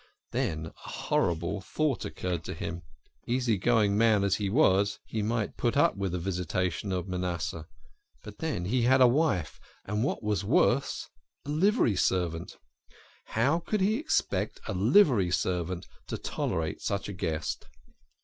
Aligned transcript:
Then 0.31 0.65
a 0.83 0.89
horrible 0.89 1.61
thought 1.61 2.05
occurred 2.05 2.43
to 2.45 2.55
him. 2.55 2.73
"WAVED 2.73 2.85
HIS 2.85 2.89
STICK 2.89 3.03
FRATERNALLY." 3.03 3.37
Easy 3.37 3.57
going 3.91 3.97
man 3.99 4.23
as 4.23 4.35
he 4.37 4.49
was, 4.49 4.99
he 5.05 5.21
might 5.21 5.57
put 5.57 5.77
up 5.77 5.95
with 5.95 6.13
the 6.13 6.17
visitation 6.17 6.91
of 6.91 7.07
Manasseh. 7.07 7.67
But 8.23 8.39
then 8.39 8.65
he 8.65 8.81
had 8.81 8.99
a 8.99 9.07
wife, 9.07 9.59
and, 9.85 10.03
what 10.03 10.23
was 10.23 10.43
worse, 10.43 11.07
a 11.45 11.51
livery 11.51 11.95
servant. 11.95 12.57
How 13.25 13.59
could 13.59 13.81
he 13.81 13.97
expect 13.97 14.59
a 14.67 14.73
livery 14.73 15.29
servant 15.29 15.85
to 16.07 16.17
tolerate 16.17 16.81
such 16.81 17.07
a 17.07 17.13
guest? 17.13 17.67